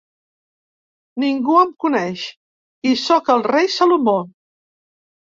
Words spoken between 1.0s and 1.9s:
-Ningú em